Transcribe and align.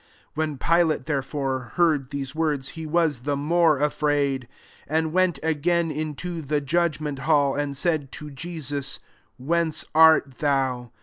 8 0.29 0.29
When 0.33 0.57
Pilate, 0.57 1.05
therefore 1.05 1.73
heard 1.75 2.09
these 2.09 2.33
words, 2.33 2.69
he 2.69 2.87
was 2.87 3.19
th( 3.19 3.37
more 3.37 3.77
afraid; 3.77 4.47
9 4.89 4.97
and 4.97 5.13
went 5.13 5.37
again 5.43 5.91
into 5.91 6.41
the 6.41 6.59
judgment 6.59 7.19
hall, 7.19 7.53
and 7.53 7.77
said 7.77 8.11
to 8.13 8.31
Jesus," 8.31 8.99
Whence 9.37 9.85
art 9.93 10.39
thou 10.39 10.89